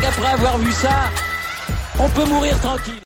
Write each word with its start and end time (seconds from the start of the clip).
qu'après 0.00 0.32
avoir 0.32 0.58
vu 0.58 0.72
ça, 0.72 1.10
on 1.98 2.08
peut 2.08 2.24
mourir 2.24 2.58
tranquille. 2.60 3.00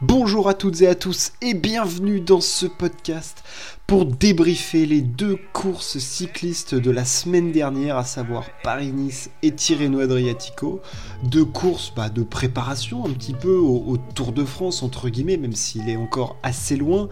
Bonjour 0.00 0.48
à 0.48 0.54
toutes 0.54 0.82
et 0.82 0.88
à 0.88 0.94
tous 0.94 1.32
et 1.40 1.54
bienvenue 1.54 2.20
dans 2.20 2.40
ce 2.40 2.66
podcast 2.66 3.42
pour 3.86 4.06
débriefer 4.06 4.86
les 4.86 5.02
deux 5.02 5.36
courses 5.52 5.98
cyclistes 5.98 6.74
de 6.74 6.90
la 6.90 7.04
semaine 7.04 7.52
dernière, 7.52 7.98
à 7.98 8.04
savoir 8.04 8.44
Paris-Nice 8.62 9.28
et 9.42 9.52
Tirreno 9.52 10.00
Adriatico. 10.00 10.80
Deux 11.22 11.44
courses 11.44 11.92
bah, 11.94 12.08
de 12.08 12.22
préparation 12.22 13.04
un 13.04 13.10
petit 13.10 13.34
peu 13.34 13.54
au, 13.54 13.98
Tour 14.14 14.32
de 14.32 14.44
France, 14.44 14.82
entre 14.82 15.10
guillemets, 15.10 15.36
même 15.36 15.54
s'il 15.54 15.88
est 15.88 15.96
encore 15.96 16.36
assez 16.42 16.76
loin. 16.76 17.08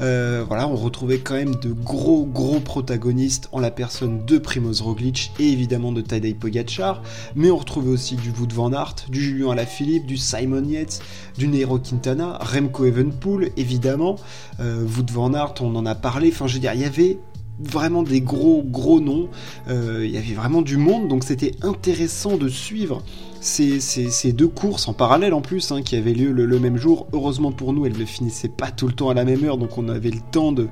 Euh, 0.00 0.44
voilà, 0.46 0.66
on 0.66 0.74
retrouvait 0.74 1.18
quand 1.18 1.34
même 1.34 1.54
de 1.54 1.72
gros, 1.72 2.26
gros 2.26 2.60
protagonistes 2.60 3.48
en 3.52 3.60
la 3.60 3.70
personne 3.70 4.24
de 4.24 4.38
Primoz 4.38 4.80
Roglic 4.80 5.32
et 5.38 5.48
évidemment 5.48 5.92
de 5.92 6.00
Tadej 6.00 6.34
Pogacar. 6.34 7.02
Mais 7.36 7.50
on 7.50 7.56
retrouvait 7.56 7.90
aussi 7.90 8.16
du 8.16 8.30
Wout 8.30 8.52
van 8.52 8.72
Aert, 8.72 8.96
du 9.08 9.22
Julien 9.22 9.50
Alaphilippe, 9.50 10.06
du 10.06 10.16
Simon 10.16 10.64
Yates, 10.64 11.00
du 11.38 11.46
Nero 11.46 11.78
Quintana, 11.78 12.38
Remco 12.40 12.84
Evenpool, 12.84 13.50
évidemment. 13.56 14.16
Euh, 14.60 14.84
van 14.86 15.32
Aert, 15.32 15.54
on 15.60 15.74
en 15.76 15.86
a 15.86 15.94
parlé 15.94 16.15
Enfin, 16.32 16.46
je 16.46 16.54
veux 16.54 16.60
dire, 16.60 16.74
il 16.74 16.80
y 16.80 16.84
avait 16.84 17.18
vraiment 17.58 18.02
des 18.02 18.20
gros 18.20 18.62
gros 18.62 19.00
noms, 19.00 19.28
euh, 19.68 20.02
il 20.04 20.10
y 20.10 20.18
avait 20.18 20.34
vraiment 20.34 20.62
du 20.62 20.76
monde, 20.76 21.08
donc 21.08 21.24
c'était 21.24 21.52
intéressant 21.62 22.36
de 22.36 22.48
suivre 22.48 23.02
ces, 23.40 24.32
deux 24.32 24.48
courses 24.48 24.88
en 24.88 24.92
parallèle 24.92 25.32
en 25.32 25.40
plus, 25.40 25.70
hein, 25.70 25.82
qui 25.82 25.96
avaient 25.96 26.12
lieu 26.12 26.32
le, 26.32 26.58
même 26.58 26.76
jour. 26.76 27.06
Heureusement 27.12 27.52
pour 27.52 27.72
nous, 27.72 27.86
elles 27.86 27.96
ne 27.96 28.04
finissaient 28.04 28.48
pas 28.48 28.70
tout 28.70 28.88
le 28.88 28.92
temps 28.92 29.08
à 29.08 29.14
la 29.14 29.24
même 29.24 29.44
heure, 29.44 29.56
donc 29.56 29.78
on 29.78 29.88
avait 29.88 30.10
le 30.10 30.20
temps 30.32 30.52
de, 30.52 30.68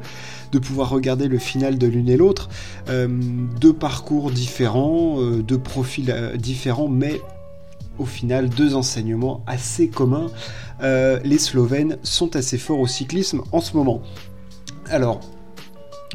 pouvoir 0.60 0.90
regarder 0.90 1.26
le 1.26 1.38
final 1.38 1.78
de 1.78 1.86
l'une 1.86 2.08
et 2.08 2.16
l'autre. 2.16 2.48
Euh, 2.88 3.08
deux 3.60 3.72
parcours 3.72 4.30
différents, 4.30 5.20
euh, 5.20 5.42
deux 5.42 5.58
profils 5.58 6.14
différents, 6.36 6.88
mais 6.88 7.20
au 7.98 8.06
final 8.06 8.48
deux 8.48 8.74
enseignements 8.74 9.42
assez 9.46 9.88
communs. 9.88 10.26
les 10.82 11.38
Slovènes 11.38 11.98
sont 12.02 12.34
assez 12.36 12.58
forts 12.58 12.80
au 12.80 12.86
cyclisme 12.86 13.42
en 13.52 13.60
ce 13.60 13.76
moment. 13.76 14.02
Alors, 14.90 15.20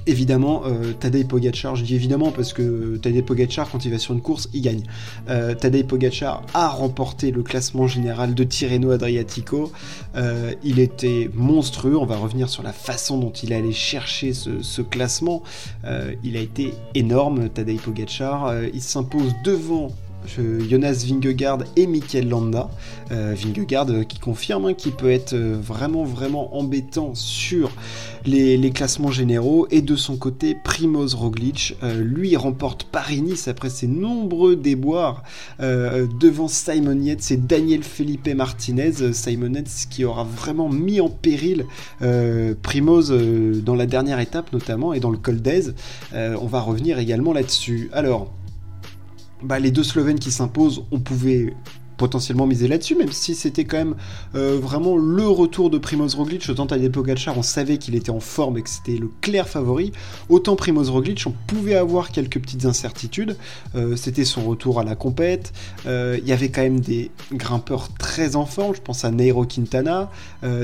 évidemment, 0.08 0.64
euh, 0.66 0.94
Tadej 0.94 1.28
Pogacar, 1.28 1.76
je 1.76 1.84
dis 1.84 1.96
évidemment 1.96 2.32
parce 2.32 2.54
que 2.54 2.98
Tadej 2.98 3.24
Pogacar, 3.24 3.70
quand 3.70 3.86
il 3.86 3.92
va 3.92 3.98
sur 3.98 4.14
une 4.14 4.22
course, 4.22 4.50
il 4.54 4.62
gagne. 4.62 4.84
Euh, 5.30 5.56
Tadej 5.56 5.86
Pogacar 5.86 6.44
a 6.54 6.70
remporté 6.70 7.32
le 7.32 7.44
classement 7.44 7.88
général 7.88 8.34
de 8.34 8.44
Tirreno 8.44 8.92
Adriatico. 8.92 9.72
Euh, 10.16 10.54
il 10.64 10.80
était 10.80 11.30
monstrueux. 11.34 11.98
On 11.98 12.06
va 12.06 12.18
revenir 12.18 12.50
sur 12.50 12.64
la 12.64 12.74
façon 12.74 13.18
dont 13.18 13.32
il 13.32 13.54
allait 13.54 13.72
chercher 13.72 14.34
ce, 14.34 14.82
classement. 14.82 15.44
Euh, 15.86 16.14
il 16.24 16.38
a 16.38 16.40
été 16.40 16.74
énorme, 16.96 17.50
Tadej 17.50 17.80
Pogacar. 17.80 18.54
il 18.74 18.82
s'impose 18.82 19.34
devant 19.44 19.92
Jonas 20.28 21.06
Vingegaard 21.08 21.60
et 21.76 21.88
Mikel 21.88 22.30
Landa. 22.30 22.70
Euh, 23.12 23.34
Vingegaard 23.36 23.90
euh, 23.90 24.04
qui 24.04 24.20
confirme 24.20 24.66
hein, 24.66 24.74
qu'il 24.74 24.92
peut 24.92 25.10
être 25.10 25.34
euh, 25.34 25.58
vraiment 25.60 26.04
vraiment 26.04 26.56
embêtant 26.58 27.16
sur 27.16 27.72
les, 28.26 28.70
classements 28.72 29.12
généraux. 29.12 29.68
Et 29.72 29.82
de 29.82 29.96
son 29.96 30.18
côté, 30.18 30.56
Primoz 30.56 31.16
Roglic, 31.16 31.76
lui 31.82 32.36
remporte 32.36 32.84
Paris-Nice 32.84 33.48
après 33.48 33.70
ses 33.70 33.88
nombreux 33.88 34.56
déboires 34.56 35.24
devant 35.60 36.48
Simon 36.48 37.02
Yates 37.02 37.32
et 37.32 37.38
Daniel 37.38 37.82
Felipe 37.82 38.28
Martinez. 38.28 39.14
Simon 39.14 39.54
Yates 39.54 39.88
qui 39.90 40.06
aura 40.06 40.24
vraiment 40.24 40.70
mis 40.70 41.02
en 41.02 41.10
péril 41.10 41.66
Primoz 42.62 43.12
dans 43.64 43.76
la 43.76 43.88
dernière 43.88 44.20
étape 44.20 44.54
notamment 44.54 44.94
et 44.94 45.00
dans 45.00 45.12
le 45.12 45.18
col 45.18 45.42
d'Aise. 45.42 45.74
on 46.14 46.46
va 46.46 46.62
revenir 46.62 47.00
également 47.00 47.34
là-dessus. 47.34 47.90
Alors, 47.92 48.32
bah, 49.42 49.60
les 49.60 49.72
deux 49.72 49.84
Slovènes 49.84 50.20
qui 50.20 50.32
s'imposent, 50.32 50.86
on 50.92 51.00
pouvait 51.00 51.54
potentiellement 52.00 52.48
miser 52.48 52.68
là-dessus, 52.68 52.96
même 52.96 53.12
si 53.12 53.36
c'était 53.36 53.66
quand 53.66 53.78
même 53.78 53.96
euh, 54.34 54.58
vraiment 54.60 54.96
le 54.96 55.28
retour 55.28 55.70
de 55.70 55.78
Primoz 55.78 56.16
Roglic. 56.16 56.48
Autant 56.50 56.66
Tadej 56.66 56.90
Pogacar, 56.90 57.38
on 57.38 57.44
savait 57.44 57.78
qu'il 57.78 57.94
était 57.94 58.10
en 58.10 58.22
forme 58.22 58.58
et 58.58 58.62
que 58.64 58.70
c'était 58.70 58.98
le 58.98 59.12
clair 59.22 59.48
favori. 59.48 59.92
Autant 60.30 60.56
Primoz 60.56 60.90
Roglic, 60.90 61.26
on 61.28 61.34
pouvait 61.46 61.76
avoir 61.76 62.12
quelques 62.12 62.40
petites 62.40 62.66
incertitudes. 62.66 63.38
Euh, 63.76 63.98
c'était 63.98 64.24
son 64.24 64.44
retour 64.46 64.80
à 64.80 64.86
la 64.86 64.96
compète. 64.96 65.52
Euh, 65.86 66.18
il 66.22 66.28
y 66.28 66.32
avait 66.32 66.50
quand 66.50 66.62
même 66.62 66.80
des 66.80 67.12
grimpeurs 67.34 67.90
très 68.00 68.38
en 68.38 68.46
forme. 68.46 68.74
Je 68.74 68.82
pense 68.82 69.04
à 69.04 69.12
Nairo 69.12 69.46
Quintana. 69.46 70.10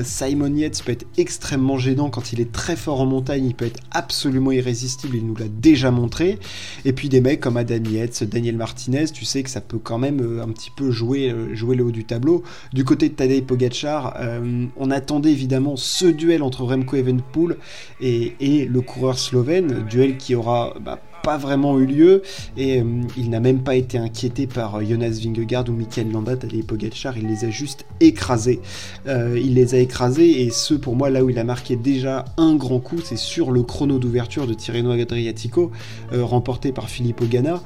Simon 0.02 0.54
Yates 0.54 0.82
peut 0.82 0.92
être 0.92 1.06
extrêmement 1.18 1.76
gênant 1.76 2.08
quand 2.08 2.32
il 2.32 2.40
est 2.40 2.50
très 2.50 2.76
fort 2.76 3.02
en 3.02 3.06
montagne. 3.06 3.44
Il 3.44 3.54
peut 3.54 3.66
être 3.66 3.80
absolument 3.90 4.52
irrésistible. 4.52 5.16
Il 5.16 5.26
nous 5.26 5.36
l'a 5.36 5.48
déjà 5.48 5.90
montré. 5.90 6.38
Et 6.86 6.94
puis 6.94 7.10
des 7.10 7.20
mecs 7.20 7.40
comme 7.40 7.58
Adam 7.58 7.84
Yates, 7.90 8.24
Daniel 8.24 8.56
Martinez, 8.56 9.08
tu 9.12 9.26
sais 9.26 9.42
que 9.42 9.50
ça 9.50 9.60
peut 9.60 9.78
quand 9.78 9.98
même 9.98 10.40
un 10.42 10.48
petit 10.48 10.70
peu 10.74 10.90
jouer 10.90 11.25
euh, 11.30 11.54
jouer, 11.54 11.76
le 11.76 11.84
haut 11.84 11.90
du 11.90 12.04
tableau. 12.04 12.42
Du 12.72 12.84
côté 12.84 13.08
de 13.08 13.14
Tadej 13.14 13.44
Pogacar, 13.44 14.16
euh, 14.20 14.66
on 14.76 14.90
attendait 14.90 15.30
évidemment 15.30 15.76
ce 15.76 16.06
duel 16.06 16.42
entre 16.42 16.62
Remco 16.62 16.96
Evenpool 16.96 17.58
et, 18.00 18.34
le 18.66 18.80
coureur 18.80 19.18
slovène, 19.18 19.84
duel 19.88 20.16
qui 20.16 20.34
aura 20.34 20.74
bah, 20.80 21.00
pas 21.22 21.36
vraiment 21.36 21.78
eu 21.78 21.86
lieu 21.86 22.22
et 22.56 22.80
euh, 22.80 22.84
il 23.16 23.30
n'a 23.30 23.40
même 23.40 23.60
pas 23.60 23.74
été 23.74 23.98
inquiété 23.98 24.46
par 24.46 24.84
Jonas 24.84 25.18
Vingegaard 25.22 25.68
ou 25.68 25.72
Mikel 25.72 26.10
Landa, 26.10 26.36
Tadej 26.36 26.64
Pogacar, 26.64 27.16
il 27.18 27.26
les 27.26 27.44
a 27.44 27.50
juste 27.50 27.84
écrasés. 28.00 28.60
il 29.06 29.54
les 29.54 29.74
a 29.74 29.78
écrasés 29.78 30.42
et 30.42 30.50
ce 30.50 30.74
pour 30.74 30.96
moi 30.96 31.10
là 31.10 31.24
où 31.24 31.30
il 31.30 31.38
a 31.38 31.44
marqué 31.44 31.76
déjà 31.76 32.24
un 32.36 32.54
grand 32.54 32.80
coup, 32.80 32.98
c'est 33.02 33.16
sur 33.16 33.50
le 33.50 33.62
chrono 33.62 33.98
d'ouverture 33.98 34.46
de 34.46 34.54
Tirreno 34.54 34.92
Adriatico 34.92 35.70
remporté 36.12 36.72
par 36.72 36.88
Filippo 36.88 37.24
Ganna. 37.26 37.60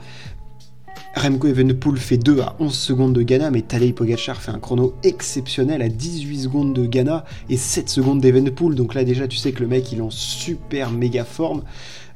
Remco 1.15 1.49
Evenepoel 1.49 1.99
fait 1.99 2.17
2 2.17 2.41
à 2.41 2.55
11 2.61 2.73
secondes 2.73 3.13
de 3.13 3.23
Ghana, 3.23 3.51
mais 3.51 3.63
Tadej 3.63 3.95
Pogacar 3.95 4.41
fait 4.41 4.53
un 4.53 4.59
chrono 4.59 4.95
exceptionnel 5.03 5.83
à 5.83 5.89
18 5.89 6.39
secondes 6.39 6.73
de 6.73 6.87
Ghana 6.87 7.25
et 7.49 7.57
7 7.57 7.89
secondes 7.89 8.21
d'Evenepoel. 8.21 8.75
Donc 8.77 8.95
là 8.95 9.03
déjà 9.03 9.27
tu 9.27 9.37
sais 9.37 9.53
que 9.53 9.61
le 9.61 9.67
mec 9.67 9.91
il 9.91 9.99
est 9.99 10.03
en 10.03 10.11
super 10.11 10.93
méga 10.93 11.25
forme 11.25 11.63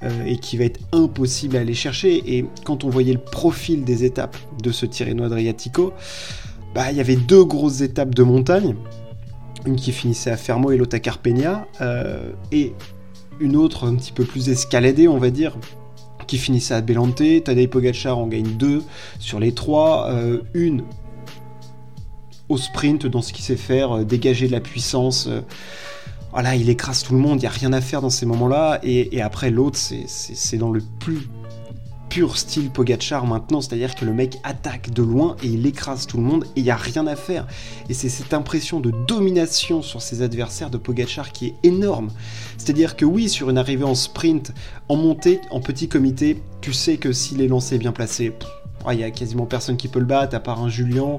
euh, 0.05 0.25
et 0.27 0.39
qui 0.39 0.57
va 0.57 0.65
être 0.65 0.81
impossible 0.93 1.57
à 1.57 1.61
aller 1.61 1.75
chercher. 1.75 2.23
Et 2.37 2.47
quand 2.65 2.85
on 2.85 2.89
voyait 2.89 3.13
le 3.13 3.19
profil 3.19 3.85
des 3.85 4.05
étapes 4.05 4.37
de 4.63 4.71
ce 4.71 4.87
Tirreno 4.87 5.25
Adriatico, 5.25 5.93
bah 6.75 6.93
il 6.93 6.97
y 6.97 7.01
avait 7.01 7.17
deux 7.17 7.45
grosses 7.45 7.81
étapes 7.81 8.15
de 8.15 8.23
montagne, 8.23 8.77
une 9.67 9.77
qui 9.77 9.91
finissait 9.91 10.31
à 10.31 10.37
Fermo 10.37 10.71
et 10.71 10.77
l'autre 10.77 10.97
à 10.97 11.01
Carpegna, 11.01 11.67
euh, 11.81 12.31
et 12.53 12.75
une 13.41 13.57
autre 13.57 13.89
un 13.89 13.97
petit 13.97 14.13
peu 14.13 14.25
plus 14.25 14.49
escaladée 14.49 15.09
on 15.09 15.19
va 15.19 15.31
dire, 15.31 15.57
qui 16.27 16.39
finissait 16.39 16.75
à 16.75 16.81
Belante. 16.81 17.23
Tadej 17.45 17.69
Pogacar 17.69 18.19
en 18.19 18.27
gagne 18.27 18.57
deux 18.57 18.83
sur 19.19 19.41
les 19.41 19.53
trois. 19.53 20.09
Euh, 20.11 20.41
une 20.55 20.85
au 22.49 22.59
sprint 22.59 23.07
dans 23.07 23.23
ce 23.23 23.33
qu'il 23.33 23.45
sait 23.45 23.57
faire, 23.57 23.93
euh, 23.93 24.05
dégager 24.05 24.47
de 24.47 24.53
la 24.53 24.61
puissance. 24.61 25.27
Euh, 25.29 25.41
voilà, 26.33 26.57
il 26.57 26.69
écrase 26.69 27.03
tout 27.03 27.15
le 27.15 27.21
monde, 27.21 27.39
il 27.39 27.43
n'y 27.43 27.47
a 27.47 27.51
rien 27.51 27.73
à 27.73 27.81
faire 27.81 28.01
dans 28.01 28.11
ces 28.11 28.27
moments-là. 28.27 28.81
Et, 28.83 29.17
et 29.17 29.23
après, 29.23 29.51
l'autre, 29.51 29.79
c'est 29.79 30.59
dans 30.59 30.73
le 30.73 30.83
plus 30.99 31.29
pur 32.15 32.37
style 32.39 32.71
Pogachar 32.71 33.27
maintenant, 33.27 33.61
c'est-à-dire 33.61 33.97
que 33.97 34.05
le 34.05 34.13
mec 34.13 34.39
attaque 34.45 34.93
de 34.93 35.03
loin 35.03 35.35
et 35.43 35.49
il 35.49 35.67
écrase 35.67 36.07
tout 36.07 36.17
le 36.17 36.23
monde 36.23 36.45
et 36.55 36.61
il 36.61 36.63
n'y 36.63 36.71
a 36.71 36.77
rien 36.77 37.09
à 37.09 37.17
faire. 37.17 37.45
Et 37.89 37.93
c'est 37.93 38.09
cette 38.09 38.33
impression 38.33 38.79
de 38.79 38.93
domination 39.09 39.83
sur 39.83 40.01
ses 40.01 40.23
adversaires 40.23 40.71
de 40.71 40.79
Pogachar 40.79 41.33
qui 41.33 41.47
est 41.47 41.55
énorme. 41.65 42.11
C'est-à-dire 42.57 42.95
que 42.95 43.05
oui, 43.05 43.29
sur 43.29 43.51
une 43.51 43.59
arrivée 43.59 43.83
en 43.83 43.97
sprint, 43.97 44.53
en 44.89 44.95
montée, 44.95 45.41
en 45.51 45.59
petit 45.59 45.89
comité, 45.89 46.41
tu 46.61 46.73
sais 46.73 46.99
que 46.99 47.13
s'il 47.13 47.41
est 47.41 47.49
lancé 47.49 47.79
bien 47.79 47.91
placé, 47.91 48.33
il 48.93 49.01
y 49.01 49.03
a 49.03 49.11
quasiment 49.11 49.47
personne 49.47 49.77
qui 49.77 49.89
peut 49.89 49.99
le 49.99 50.07
battre, 50.07 50.37
à 50.37 50.41
part 50.41 50.63
un 50.63 50.69
Julien, 50.69 51.19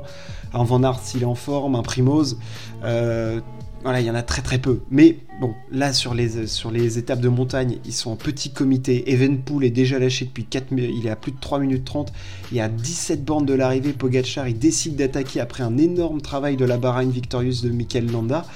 un 0.53 0.63
Van 0.63 0.81
Aert 0.81 0.99
s'il 0.99 1.23
est 1.23 1.25
en 1.25 1.35
forme, 1.35 1.75
un 1.75 1.81
Primoz. 1.83 2.37
Euh, 2.85 3.41
voilà, 3.85 4.01
il 4.01 4.07
y 4.07 4.09
en 4.09 4.15
a 4.15 4.23
très 4.23 4.41
très 4.41 4.57
peu. 4.57 4.79
Mais 4.89 5.19
bon, 5.39 5.53
là 5.71 5.93
sur 5.93 6.15
les, 6.15 6.47
sur 6.47 6.71
les 6.71 6.97
étapes 6.97 7.19
de 7.19 7.29
montagne, 7.29 7.77
ils 7.85 7.93
sont 7.93 8.09
en 8.09 8.15
petit 8.15 8.49
comité. 8.49 9.11
Evenpool 9.11 9.63
est 9.63 9.69
déjà 9.69 9.99
lâché 9.99 10.25
depuis 10.25 10.43
4 10.43 10.69
il 10.71 11.05
est 11.05 11.11
à 11.11 11.15
plus 11.15 11.31
de 11.31 11.39
3 11.39 11.59
minutes 11.59 11.85
30. 11.85 12.11
Il 12.51 12.57
y 12.57 12.61
a 12.61 12.67
17 12.67 13.23
bornes 13.23 13.45
de 13.45 13.53
l'arrivée. 13.53 13.93
Pogachar, 13.93 14.47
il 14.47 14.57
décide 14.57 14.95
d'attaquer 14.95 15.39
après 15.39 15.61
un 15.61 15.77
énorme 15.77 16.19
travail 16.19 16.57
de 16.57 16.65
la 16.65 16.77
Bahrain 16.77 17.05
Victorious 17.05 17.61
de 17.61 17.69
Mikel 17.69 18.11
Landa. 18.11 18.47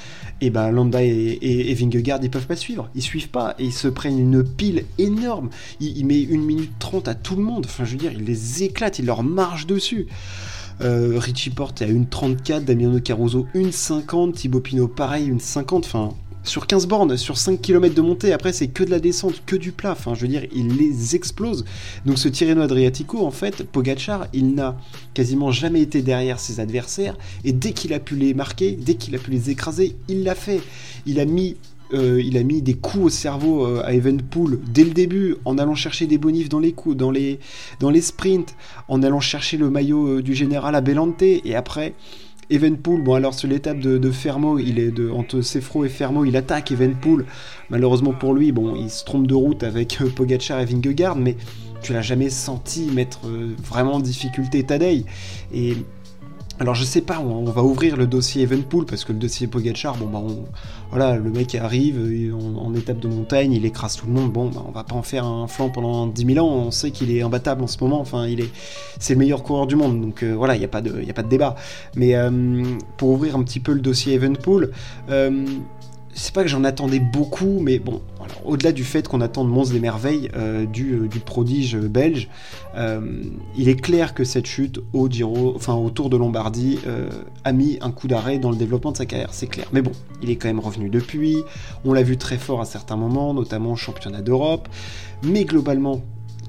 Et 0.41 0.49
ben 0.49 0.71
Landa 0.71 1.03
et, 1.03 1.37
et, 1.41 1.73
Vingegaard, 1.75 2.21
ils 2.23 2.31
peuvent 2.31 2.47
pas 2.47 2.55
suivre. 2.55 2.89
Ils 2.95 3.03
suivent 3.03 3.29
pas 3.29 3.53
et 3.59 3.65
ils 3.65 3.71
se 3.71 3.87
prennent 3.87 4.17
une 4.17 4.43
pile 4.43 4.85
énorme. 4.97 5.51
Il, 5.79 5.95
il 5.95 6.07
met 6.07 6.23
1 6.23 6.37
minute 6.39 6.71
30 6.79 7.07
à 7.07 7.13
tout 7.13 7.35
le 7.35 7.43
monde. 7.43 7.67
Enfin, 7.67 7.85
je 7.85 7.91
veux 7.91 7.97
dire, 7.97 8.13
il 8.13 8.23
les 8.23 8.63
éclate, 8.63 8.97
il 8.97 9.05
leur 9.05 9.21
marche 9.21 9.67
dessus. 9.67 10.07
Euh, 10.81 11.17
Richie 11.17 11.49
Porte 11.49 11.81
est 11.81 11.85
à 11.85 11.89
1,34, 11.89 12.63
Damiano 12.63 12.99
Caruso 12.99 13.47
1,50, 13.53 14.33
Thibaut 14.33 14.61
Pinot 14.61 14.87
pareil 14.87 15.31
1,50, 15.31 15.79
enfin 15.79 16.09
sur 16.43 16.67
15 16.67 16.87
bornes, 16.87 17.17
sur 17.17 17.37
5 17.37 17.61
km 17.61 17.93
de 17.93 18.01
montée, 18.01 18.31
après 18.31 18.53
c'est 18.53 18.67
que 18.67 18.83
de 18.83 18.89
la 18.89 18.99
descente, 18.99 19.43
que 19.45 19.55
du 19.55 19.71
plat, 19.71 19.91
enfin 19.91 20.13
je 20.15 20.21
veux 20.21 20.27
dire, 20.27 20.45
il 20.53 20.77
les 20.77 21.15
explose. 21.15 21.65
Donc 22.05 22.17
ce 22.17 22.29
Tirreno 22.29 22.61
Adriatico, 22.61 23.25
en 23.25 23.31
fait, 23.31 23.63
Pogachar, 23.63 24.27
il 24.33 24.55
n'a 24.55 24.77
quasiment 25.13 25.51
jamais 25.51 25.81
été 25.81 26.01
derrière 26.01 26.39
ses 26.39 26.59
adversaires, 26.59 27.17
et 27.43 27.51
dès 27.51 27.73
qu'il 27.73 27.93
a 27.93 27.99
pu 27.99 28.15
les 28.15 28.33
marquer, 28.33 28.71
dès 28.71 28.95
qu'il 28.95 29.15
a 29.15 29.19
pu 29.19 29.31
les 29.31 29.49
écraser, 29.49 29.97
il 30.07 30.23
l'a 30.23 30.35
fait. 30.35 30.61
Il 31.05 31.19
a 31.19 31.25
mis 31.25 31.57
euh, 31.93 32.21
il 32.23 32.37
a 32.37 32.43
mis 32.43 32.61
des 32.61 32.75
coups 32.75 33.05
au 33.05 33.09
cerveau 33.09 33.65
euh, 33.65 33.81
à 33.83 33.93
Evenpool 33.93 34.59
dès 34.71 34.83
le 34.83 34.91
début, 34.91 35.35
en 35.45 35.57
allant 35.57 35.75
chercher 35.75 36.07
des 36.07 36.17
bonifs 36.17 36.49
dans 36.49 36.59
les 36.59 36.71
coups, 36.71 36.95
dans 36.95 37.11
les, 37.11 37.39
sprints, 38.01 38.55
en 38.87 39.01
allant 39.01 39.19
chercher 39.19 39.57
le 39.57 39.69
maillot 39.69 40.21
du 40.21 40.35
général 40.35 40.75
à 40.75 40.81
Belante, 40.81 41.21
et 41.21 41.55
après, 41.55 41.93
Evenpool, 42.49 43.03
bon 43.03 43.13
alors 43.13 43.33
sur 43.33 43.47
l'étape 43.47 43.79
de, 43.79 44.11
Fermo, 44.11 44.59
il 44.59 44.79
est 44.79 44.91
de, 44.91 45.09
entre 45.09 45.41
Sefro 45.41 45.85
et 45.85 45.89
Fermo, 45.89 46.25
il 46.25 46.35
attaque 46.35 46.71
Evenpool. 46.71 47.25
Malheureusement 47.69 48.13
pour 48.13 48.33
lui, 48.33 48.51
bon, 48.51 48.75
il 48.75 48.89
se 48.89 49.03
trompe 49.03 49.27
de 49.27 49.35
route 49.35 49.63
avec 49.63 49.99
Pogacar 50.15 50.59
et 50.59 50.65
Vingegaard, 50.65 51.15
mais 51.15 51.37
tu 51.81 51.93
l'as 51.93 52.01
jamais 52.01 52.29
senti 52.29 52.85
mettre 52.91 53.21
vraiment 53.63 53.95
en 53.95 53.99
difficulté 53.99 54.63
Tadei. 54.63 55.05
Et 55.53 55.75
alors 56.59 56.75
je 56.75 56.83
sais 56.83 57.01
pas, 57.01 57.19
on, 57.19 57.45
va 57.45 57.63
ouvrir 57.63 57.95
le 57.95 58.05
dossier 58.05 58.43
Evenpool 58.43 58.85
parce 58.85 59.05
que 59.05 59.13
le 59.13 59.19
dossier 59.19 59.47
Pogachar, 59.47 59.95
bon 59.95 60.07
bah 60.07 60.21
voilà, 60.89 61.15
le 61.15 61.29
mec 61.29 61.55
arrive 61.55 61.97
en, 62.57 62.73
étape 62.75 62.99
de 62.99 63.07
montagne, 63.07 63.53
il 63.53 63.65
écrase 63.65 63.95
tout 63.95 64.07
le 64.07 64.11
monde. 64.11 64.31
Bon, 64.31 64.49
bah, 64.49 64.63
on 64.67 64.71
va 64.71 64.83
pas 64.83 64.95
en 64.95 65.01
faire 65.01 65.25
un 65.25 65.47
flanc 65.47 65.69
pendant 65.69 66.05
10 66.07 66.33
000 66.33 66.45
ans. 66.45 66.51
On 66.51 66.71
sait 66.71 66.91
qu'il 66.91 67.15
est 67.15 67.21
imbattable 67.21 67.63
en 67.63 67.67
ce 67.67 67.81
moment. 67.81 68.01
Enfin, 68.01 68.27
il 68.27 68.41
est, 68.41 68.49
c'est 68.99 69.13
le 69.13 69.19
meilleur 69.19 69.43
coureur 69.43 69.67
du 69.67 69.75
monde. 69.77 70.01
Donc 70.01 70.21
euh, 70.21 70.33
voilà, 70.35 70.55
il 70.55 70.59
n'y 70.59 70.65
a 70.65 70.69
pas 70.69 70.81
de, 70.81 71.01
a 71.09 71.13
pas 71.13 71.23
de 71.23 71.29
débat. 71.29 71.55
Mais 71.95 72.15
euh, 72.15 72.63
pour 72.97 73.09
ouvrir 73.09 73.37
un 73.37 73.43
petit 73.43 73.61
peu 73.61 73.73
le 73.73 73.81
dossier 73.81 74.15
Evenpool. 74.15 74.71
Euh, 75.09 75.45
c'est 76.19 76.33
pas 76.33 76.43
que 76.43 76.49
j'en 76.49 76.65
attendais 76.65 76.99
beaucoup, 76.99 77.59
mais 77.61 77.79
bon, 77.79 78.01
au-delà 78.43 78.73
du 78.73 78.83
fait 78.83 79.07
qu'on 79.07 79.21
attend 79.21 79.45
de 79.45 79.49
Mons 79.49 79.71
des 79.71 79.79
Merveilles 79.79 80.29
euh, 80.35 80.65
du, 80.65 81.07
prodige 81.25 81.77
belge, 81.77 82.27
euh, 82.75 83.23
il 83.57 83.69
est 83.69 83.79
clair 83.79 84.13
que 84.13 84.25
cette 84.25 84.45
chute 84.45 84.79
au 84.91 85.07
enfin 85.55 85.79
Tour 85.95 86.09
de 86.09 86.17
Lombardie 86.17 86.79
euh, 86.87 87.09
a 87.45 87.53
mis 87.53 87.77
un 87.81 87.91
coup 87.91 88.07
d'arrêt 88.07 88.37
dans 88.37 88.51
le 88.51 88.57
développement 88.57 88.91
de 88.91 88.97
sa 88.97 89.05
carrière, 89.05 89.29
c'est 89.33 89.47
clair. 89.47 89.67
Mais 89.71 89.81
bon, 89.81 89.93
il 90.21 90.29
est 90.29 90.35
quand 90.35 90.49
même 90.49 90.59
revenu 90.59 90.89
depuis, 90.89 91.37
on 91.85 91.93
l'a 91.93 92.03
vu 92.03 92.17
très 92.17 92.37
fort 92.37 92.59
à 92.59 92.65
certains 92.65 92.97
moments, 92.97 93.33
notamment 93.33 93.71
au 93.71 93.77
championnat 93.77 94.21
d'Europe, 94.21 94.67
mais 95.23 95.45
globalement, 95.45 96.01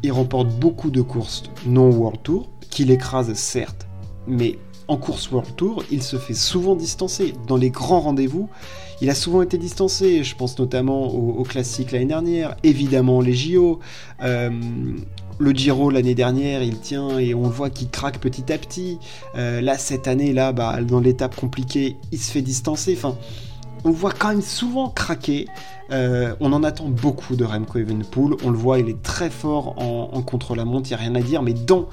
il 0.02 0.10
remporte 0.10 0.48
beaucoup 0.48 0.90
de 0.90 1.00
courses 1.00 1.44
non 1.64 1.90
World 1.90 2.20
Tour, 2.24 2.48
qu'il 2.70 2.90
écrase 2.90 3.32
certes, 3.34 3.86
mais 4.26 4.58
en 4.90 4.96
course 4.96 5.30
World 5.30 5.54
Tour, 5.54 5.84
il 5.92 6.02
se 6.02 6.16
fait 6.16 6.34
souvent 6.34 6.74
distancer. 6.74 7.32
Dans 7.46 7.56
les 7.56 7.70
grands 7.70 8.00
rendez-vous, 8.00 8.48
il 9.00 9.08
a 9.08 9.14
souvent 9.14 9.40
été 9.40 9.56
distancé. 9.56 10.24
Je 10.24 10.34
pense 10.34 10.58
notamment 10.58 11.06
au, 11.06 11.44
classique 11.44 11.92
l'année 11.92 12.06
dernière, 12.06 12.56
évidemment 12.64 13.20
les 13.20 13.32
JO. 13.32 13.78
Euh, 14.24 14.50
le 15.38 15.52
Giro 15.52 15.90
l'année 15.90 16.16
dernière, 16.16 16.64
il 16.64 16.80
tient 16.80 17.20
et 17.20 17.34
on 17.34 17.42
voit 17.48 17.70
qu'il 17.70 17.88
craque 17.88 18.18
petit 18.18 18.52
à 18.52 18.58
petit. 18.58 18.98
Euh, 19.36 19.60
là, 19.60 19.78
cette 19.78 20.08
année, 20.08 20.32
là, 20.32 20.50
bah, 20.50 20.82
dans 20.82 20.98
l'étape 20.98 21.36
compliquée, 21.36 21.96
il 22.10 22.18
se 22.18 22.32
fait 22.32 22.42
distancer. 22.42 22.94
Enfin, 22.96 23.16
on 23.84 23.92
voit 23.92 24.12
quand 24.12 24.30
même 24.30 24.42
souvent 24.42 24.88
craquer. 24.88 25.46
Euh, 25.92 26.34
on 26.40 26.52
en 26.52 26.64
attend 26.64 26.88
beaucoup 26.88 27.36
de 27.36 27.44
Remco 27.44 27.78
Evenpool. 27.78 28.36
On 28.42 28.50
le 28.50 28.58
voit, 28.58 28.80
il 28.80 28.88
est 28.88 29.02
très 29.02 29.30
fort 29.30 29.80
en, 29.80 30.10
en 30.12 30.22
contre-la-montre, 30.22 30.90
il 30.90 30.94
n'y 30.94 31.00
a 31.00 31.02
rien 31.04 31.14
à 31.14 31.20
dire. 31.20 31.42
Mais 31.42 31.54
dans 31.54 31.86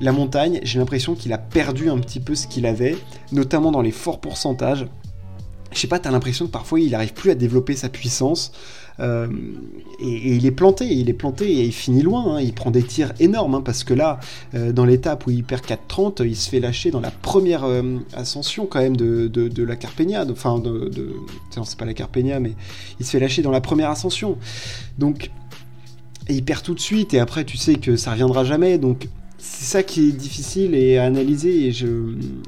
la 0.00 0.12
montagne, 0.12 0.60
j'ai 0.62 0.78
l'impression 0.78 1.14
qu'il 1.14 1.32
a 1.32 1.38
perdu 1.38 1.90
un 1.90 1.98
petit 1.98 2.20
peu 2.20 2.34
ce 2.34 2.46
qu'il 2.46 2.66
avait, 2.66 2.96
notamment 3.32 3.70
dans 3.70 3.82
les 3.82 3.90
forts 3.90 4.20
pourcentages. 4.20 4.86
Je 5.72 5.78
sais 5.78 5.86
pas, 5.86 5.98
t'as 5.98 6.10
l'impression 6.10 6.46
que 6.46 6.50
parfois 6.50 6.80
il 6.80 6.92
n'arrive 6.92 7.12
plus 7.12 7.30
à 7.30 7.34
développer 7.34 7.76
sa 7.76 7.88
puissance. 7.88 8.52
Euh, 9.00 9.28
et, 10.00 10.34
il 10.34 10.46
est 10.46 10.50
planté, 10.50 10.86
il 10.86 11.08
est 11.08 11.14
planté 11.14 11.50
et 11.50 11.64
il 11.64 11.72
finit 11.72 12.02
loin. 12.02 12.36
Hein. 12.36 12.40
il 12.40 12.52
prend 12.52 12.70
des 12.70 12.82
tirs 12.82 13.12
énormes 13.20 13.56
hein, 13.56 13.62
parce 13.64 13.84
que 13.84 13.94
là, 13.94 14.18
euh, 14.54 14.72
dans 14.72 14.84
l'étape 14.84 15.26
où 15.26 15.30
il 15.30 15.44
perd 15.44 15.64
4.30, 15.64 16.26
il 16.26 16.36
se 16.36 16.48
fait 16.48 16.60
lâcher 16.60 16.90
dans 16.90 17.00
la 17.00 17.10
première 17.10 17.64
euh, 17.64 17.98
ascension 18.14 18.66
quand 18.66 18.80
même 18.80 18.96
de, 18.96 19.62
la 19.62 19.76
Carpegna. 19.76 20.24
Enfin, 20.30 20.58
de, 20.58 20.90
non, 21.56 21.64
c'est 21.64 21.78
pas 21.78 21.84
la 21.84 21.94
Carpegna, 21.94 22.40
mais 22.40 22.54
il 22.98 23.06
se 23.06 23.10
fait 23.10 23.20
lâcher 23.20 23.42
dans 23.42 23.50
la 23.50 23.60
première 23.60 23.90
ascension. 23.90 24.36
Donc, 24.98 25.30
il 26.28 26.44
perd 26.44 26.62
tout 26.62 26.74
de 26.74 26.80
suite 26.80 27.14
et 27.14 27.20
après, 27.20 27.44
tu 27.44 27.56
sais 27.56 27.76
que 27.76 27.96
ça 27.96 28.12
reviendra 28.12 28.44
jamais. 28.44 28.78
Donc, 28.78 29.08
c'est 29.38 29.64
ça 29.64 29.82
qui 29.82 30.08
est 30.08 30.12
difficile 30.12 30.74
à 30.98 31.04
analyser 31.04 31.68
et 31.68 31.72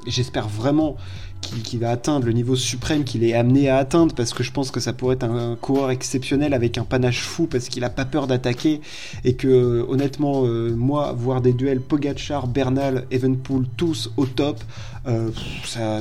j'espère 0.07 0.47
vraiment 0.47 0.97
qu'il 1.41 1.79
va 1.79 1.89
atteindre 1.89 2.25
le 2.25 2.33
niveau 2.33 2.55
suprême 2.55 3.03
qu'il 3.03 3.23
est 3.23 3.33
amené 3.33 3.69
à 3.69 3.77
atteindre 3.77 4.13
parce 4.13 4.33
que 4.33 4.43
je 4.43 4.51
pense 4.51 4.71
que 4.71 4.79
ça 4.79 4.93
pourrait 4.93 5.15
être 5.15 5.23
un, 5.23 5.55
coureur 5.55 5.89
exceptionnel 5.89 6.53
avec 6.53 6.77
un 6.77 6.83
panache 6.83 7.21
fou 7.21 7.47
parce 7.47 7.67
qu'il 7.67 7.83
a 7.83 7.89
pas 7.89 8.05
peur 8.05 8.27
d'attaquer 8.27 8.81
et 9.23 9.33
que 9.33 9.85
honnêtement 9.87 10.43
euh, 10.45 10.73
moi 10.75 11.13
voir 11.13 11.41
des 11.41 11.53
duels 11.53 11.81
Pogachar, 11.81 12.47
Bernal, 12.47 13.05
Evenpool 13.11 13.65
tous 13.77 14.11
au 14.17 14.25
top 14.25 14.61
euh, 15.07 15.31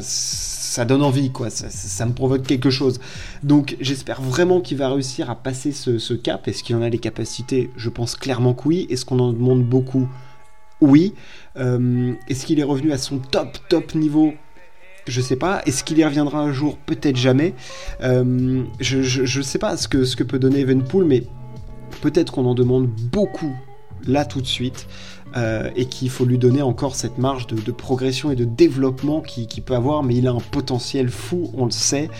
ça, 0.02 0.84
donne 0.84 1.02
envie 1.02 1.30
quoi. 1.30 1.50
Ça, 1.50 2.06
me 2.06 2.12
provoque 2.12 2.42
quelque 2.42 2.70
chose. 2.70 3.00
Donc 3.42 3.76
j'espère 3.80 4.20
vraiment 4.20 4.60
qu'il 4.60 4.76
va 4.76 4.90
réussir 4.90 5.30
à 5.30 5.34
passer 5.34 5.72
ce, 5.72 5.98
ce 5.98 6.14
cap. 6.14 6.46
Est-ce 6.48 6.62
qu'il 6.62 6.76
en 6.76 6.82
a 6.82 6.88
les 6.88 6.98
capacités? 6.98 7.70
Je 7.76 7.88
pense 7.88 8.14
clairement 8.14 8.54
que 8.54 8.68
oui. 8.68 8.86
Est-ce 8.90 9.04
qu'on 9.04 9.18
en 9.18 9.32
demande 9.32 9.64
beaucoup? 9.64 10.06
Oui. 10.80 11.14
Euh, 11.56 12.14
est-ce 12.28 12.46
qu'il 12.46 12.60
est 12.60 12.64
revenu 12.64 12.92
à 12.92 12.98
son 12.98 13.18
top, 13.18 13.58
top 13.68 13.94
niveau? 13.94 14.34
Je 15.06 15.20
sais 15.20 15.36
pas. 15.36 15.62
Est-ce 15.66 15.82
qu'il 15.82 15.98
y 15.98 16.04
reviendra 16.04 16.40
un 16.40 16.52
jour? 16.52 16.76
Peut-être 16.78 17.16
jamais. 17.16 17.54
Euh, 18.02 18.62
je, 18.80 19.38
ne 19.38 19.42
sais 19.42 19.58
pas 19.58 19.76
ce 19.76 19.88
que, 19.88 20.04
ce 20.04 20.16
que 20.16 20.22
peut 20.22 20.38
donner 20.38 20.60
Evenpool, 20.60 21.04
mais 21.04 21.24
peut-être 22.02 22.32
qu'on 22.32 22.46
en 22.46 22.54
demande 22.54 22.86
beaucoup 22.86 23.54
là 24.06 24.24
tout 24.24 24.40
de 24.40 24.46
suite. 24.46 24.86
Euh, 25.36 25.70
et 25.76 25.84
qu'il 25.84 26.10
faut 26.10 26.24
lui 26.24 26.38
donner 26.38 26.60
encore 26.60 26.96
cette 26.96 27.16
marge 27.16 27.46
de, 27.46 27.70
progression 27.70 28.32
et 28.32 28.34
de 28.34 28.44
développement 28.44 29.20
qu'il 29.20 29.62
peut 29.62 29.76
avoir, 29.76 30.02
mais 30.02 30.16
il 30.16 30.26
a 30.26 30.32
un 30.32 30.40
potentiel 30.40 31.08
fou, 31.08 31.52
on 31.54 31.66
le 31.66 31.70
sait. 31.70 32.10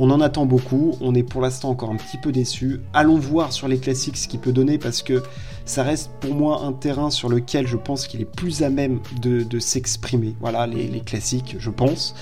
On 0.00 0.10
en 0.10 0.20
attend 0.20 0.46
beaucoup, 0.46 0.96
on 1.00 1.14
est 1.14 1.22
pour 1.22 1.40
l'instant 1.40 1.70
encore 1.70 1.90
un 1.90 1.96
petit 1.96 2.18
peu 2.18 2.32
déçu. 2.32 2.80
Allons 2.92 3.18
voir 3.18 3.52
sur 3.52 3.68
les 3.68 3.78
classiques 3.78 4.16
ce 4.16 4.26
qu'il 4.26 4.40
peut 4.40 4.52
donner 4.52 4.78
parce 4.78 5.02
que 5.02 5.22
ça 5.64 5.84
reste 5.84 6.10
pour 6.20 6.34
moi 6.34 6.62
un 6.64 6.72
terrain 6.72 7.10
sur 7.10 7.28
lequel 7.28 7.68
je 7.68 7.76
pense 7.76 8.08
qu'il 8.08 8.20
est 8.20 8.30
plus 8.30 8.64
à 8.64 8.68
même 8.68 8.98
de, 9.22 9.58
s'exprimer. 9.60 10.34
Voilà, 10.40 10.66
les, 10.66 11.00
classiques, 11.00 11.56
je 11.60 11.70
pense. 11.70 12.16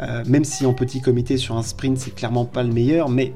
Euh, 0.00 0.22
même 0.26 0.44
si 0.44 0.64
en 0.64 0.74
petit 0.74 1.00
comité 1.00 1.38
sur 1.38 1.56
un 1.56 1.62
sprint, 1.64 1.98
c'est 1.98 2.14
clairement 2.14 2.44
pas 2.44 2.62
le 2.62 2.72
meilleur, 2.72 3.08
mais 3.08 3.34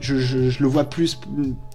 je, 0.00 0.62
le 0.62 0.68
vois 0.68 0.84
plus 0.84 1.18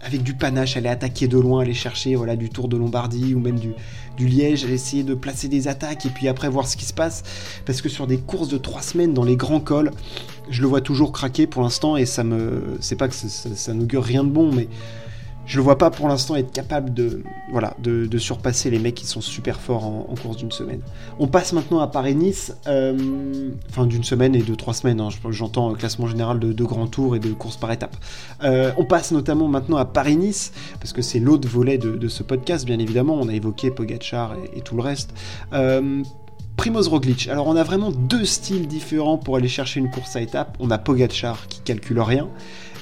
avec 0.02 0.24
du 0.24 0.34
panache, 0.34 0.78
aller 0.78 0.90
attaquer 0.90 1.28
de 1.28 1.38
loin, 1.38 1.62
aller 1.62 1.74
chercher 1.74 2.16
voilà, 2.16 2.36
du 2.36 2.50
Tour 2.50 2.68
de 2.68 2.78
Lombardie 2.78 3.34
ou 3.36 3.40
même 3.40 3.60
du, 3.60 3.74
du 4.18 4.28
Liège, 4.28 4.64
essayer 4.66 5.04
de 5.04 5.14
placer 5.14 5.48
des 5.48 5.68
attaques 5.68 6.06
et 6.06 6.10
puis 6.10 6.28
après 6.28 6.50
voir 6.50 6.68
ce 6.68 6.78
qui 6.78 6.86
se 6.86 6.94
passe. 6.94 7.24
Parce 7.66 7.82
que 7.82 7.90
sur 7.90 8.08
des 8.08 8.18
courses 8.18 8.50
de 8.50 8.58
trois 8.58 8.82
semaines 8.82 9.14
dans 9.14 9.26
les 9.26 9.36
grands 9.36 9.60
cols, 9.60 9.92
je 10.50 10.62
le 10.62 10.68
vois 10.68 10.82
toujours 10.82 11.12
craquer 11.12 11.48
pour 11.48 11.62
l'instant 11.62 11.98
et 11.98 12.06
ça 12.06 12.24
me. 12.24 12.78
C'est 12.80 12.96
pas 12.96 13.08
que 13.08 13.16
ça, 13.16 13.28
ça 13.28 13.74
n'augure 13.74 14.04
rien 14.04 14.24
de 14.24 14.30
bon, 14.30 14.52
mais 14.52 14.68
je 15.46 15.58
le 15.58 15.64
vois 15.64 15.78
pas 15.78 15.90
pour 15.90 16.08
l'instant 16.08 16.36
être 16.36 16.52
capable 16.52 16.94
de, 16.94 17.24
voilà, 17.52 17.76
de, 17.80 18.18
surpasser 18.18 18.70
les 18.70 18.80
mecs 18.80 18.96
qui 18.96 19.06
sont 19.06 19.22
super 19.22 19.60
forts 19.60 19.86
en, 19.86 20.16
course 20.22 20.38
d'une 20.38 20.52
semaine. 20.52 20.80
On 21.20 21.28
passe 21.28 21.52
maintenant 21.52 21.80
à 21.80 21.88
Paris-Nice, 21.88 22.56
euh, 22.68 23.50
enfin 23.70 23.86
d'une 23.86 24.04
semaine 24.04 24.36
et 24.36 24.42
de 24.42 24.56
trois 24.56 24.74
semaines, 24.74 25.02
hein, 25.02 25.10
j'entends 25.30 25.74
classement 25.74 26.08
général 26.08 26.40
de, 26.40 26.54
de 26.54 26.64
grands 26.64 26.88
tours 26.88 27.16
et 27.16 27.20
de 27.20 27.34
courses 27.34 27.58
par 27.58 27.72
étapes. 27.72 27.98
Euh, 28.44 28.72
on 28.78 28.86
passe 28.86 29.12
notamment 29.12 29.48
maintenant 29.48 29.78
à 29.78 29.86
Paris-Nice, 29.86 30.54
parce 30.80 30.94
que 30.94 31.02
c'est 31.02 31.20
l'autre 31.20 31.48
volet 31.48 31.78
de, 31.78 32.08
ce 32.08 32.24
podcast, 32.24 32.66
bien 32.66 32.80
évidemment, 32.80 33.18
on 33.20 33.28
a 33.28 33.34
évoqué 33.34 33.72
Pogachar 33.72 34.36
et, 34.56 34.62
tout 34.62 34.76
le 34.76 34.82
reste. 34.82 35.14
Euh, 35.54 36.04
Primoz 36.56 36.88
Roglic. 36.88 37.28
Alors 37.28 37.48
on 37.48 37.56
a 37.56 37.64
vraiment 37.64 37.92
deux 37.92 38.26
styles 38.26 38.68
différents 38.68 39.18
pour 39.18 39.36
aller 39.36 39.48
chercher 39.48 39.80
une 39.80 39.90
course 39.90 40.16
à 40.16 40.22
étapes. 40.22 40.56
On 40.60 40.70
a 40.70 40.78
Pogachar 40.78 41.48
qui 41.48 41.62
calcule 41.62 42.00
rien 42.00 42.30